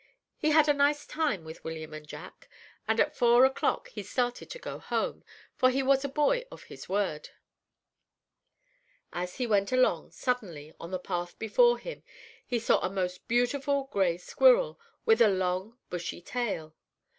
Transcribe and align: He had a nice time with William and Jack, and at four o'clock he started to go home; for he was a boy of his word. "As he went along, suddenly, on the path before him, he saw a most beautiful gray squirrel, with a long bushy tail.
He 0.35 0.49
had 0.49 0.67
a 0.67 0.73
nice 0.73 1.05
time 1.05 1.43
with 1.43 1.63
William 1.63 1.93
and 1.93 2.07
Jack, 2.07 2.49
and 2.87 2.99
at 2.99 3.15
four 3.15 3.45
o'clock 3.45 3.89
he 3.89 4.01
started 4.01 4.49
to 4.49 4.57
go 4.57 4.79
home; 4.79 5.23
for 5.55 5.69
he 5.69 5.83
was 5.83 6.03
a 6.03 6.09
boy 6.09 6.43
of 6.49 6.63
his 6.63 6.89
word. 6.89 7.29
"As 9.13 9.35
he 9.35 9.45
went 9.45 9.71
along, 9.71 10.09
suddenly, 10.09 10.73
on 10.79 10.89
the 10.89 10.97
path 10.97 11.37
before 11.37 11.77
him, 11.77 12.01
he 12.43 12.57
saw 12.57 12.79
a 12.79 12.89
most 12.89 13.27
beautiful 13.27 13.83
gray 13.91 14.17
squirrel, 14.17 14.79
with 15.05 15.21
a 15.21 15.27
long 15.29 15.77
bushy 15.91 16.19
tail. 16.19 16.73